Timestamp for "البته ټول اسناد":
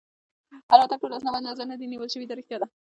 0.73-1.33